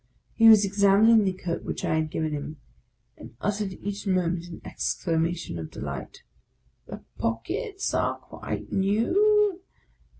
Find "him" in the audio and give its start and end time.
2.31-2.57